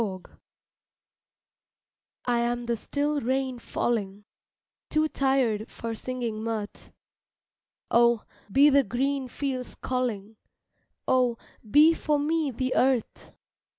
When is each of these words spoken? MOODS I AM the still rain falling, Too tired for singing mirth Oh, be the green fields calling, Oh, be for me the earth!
MOODS 0.03 0.31
I 2.25 2.39
AM 2.39 2.65
the 2.65 2.75
still 2.75 3.21
rain 3.21 3.59
falling, 3.59 4.25
Too 4.89 5.07
tired 5.07 5.69
for 5.69 5.93
singing 5.93 6.41
mirth 6.41 6.91
Oh, 7.91 8.23
be 8.51 8.71
the 8.71 8.81
green 8.83 9.27
fields 9.27 9.75
calling, 9.75 10.37
Oh, 11.07 11.37
be 11.69 11.93
for 11.93 12.17
me 12.17 12.49
the 12.49 12.73
earth! 12.75 13.31